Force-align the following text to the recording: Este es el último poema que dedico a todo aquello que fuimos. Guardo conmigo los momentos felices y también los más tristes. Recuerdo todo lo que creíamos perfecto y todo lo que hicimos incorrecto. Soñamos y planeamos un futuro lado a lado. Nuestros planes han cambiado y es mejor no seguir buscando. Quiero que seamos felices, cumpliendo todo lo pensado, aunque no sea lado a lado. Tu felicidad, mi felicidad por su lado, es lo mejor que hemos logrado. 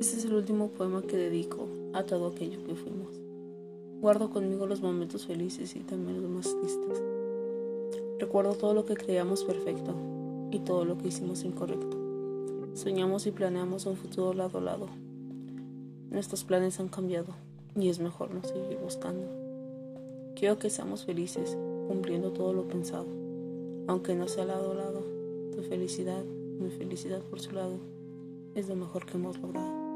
Este 0.00 0.16
es 0.16 0.24
el 0.26 0.34
último 0.34 0.68
poema 0.68 1.02
que 1.02 1.16
dedico 1.16 1.66
a 1.92 2.04
todo 2.04 2.28
aquello 2.28 2.62
que 2.62 2.76
fuimos. 2.76 3.20
Guardo 4.00 4.30
conmigo 4.30 4.64
los 4.64 4.80
momentos 4.80 5.26
felices 5.26 5.74
y 5.74 5.80
también 5.80 6.22
los 6.22 6.30
más 6.30 6.56
tristes. 6.56 7.02
Recuerdo 8.20 8.54
todo 8.54 8.74
lo 8.74 8.84
que 8.84 8.94
creíamos 8.94 9.42
perfecto 9.42 9.96
y 10.52 10.60
todo 10.60 10.84
lo 10.84 10.98
que 10.98 11.08
hicimos 11.08 11.42
incorrecto. 11.42 11.96
Soñamos 12.74 13.26
y 13.26 13.32
planeamos 13.32 13.86
un 13.86 13.96
futuro 13.96 14.34
lado 14.34 14.58
a 14.58 14.60
lado. 14.60 14.86
Nuestros 16.10 16.44
planes 16.44 16.78
han 16.78 16.88
cambiado 16.88 17.34
y 17.74 17.88
es 17.88 17.98
mejor 17.98 18.32
no 18.32 18.44
seguir 18.44 18.78
buscando. 18.80 19.26
Quiero 20.36 20.60
que 20.60 20.70
seamos 20.70 21.06
felices, 21.06 21.58
cumpliendo 21.88 22.30
todo 22.30 22.52
lo 22.52 22.68
pensado, 22.68 23.08
aunque 23.88 24.14
no 24.14 24.28
sea 24.28 24.44
lado 24.44 24.70
a 24.70 24.74
lado. 24.74 25.02
Tu 25.56 25.62
felicidad, 25.62 26.24
mi 26.24 26.70
felicidad 26.70 27.20
por 27.22 27.40
su 27.40 27.50
lado, 27.50 27.80
es 28.54 28.68
lo 28.68 28.76
mejor 28.76 29.04
que 29.04 29.16
hemos 29.16 29.40
logrado. 29.40 29.87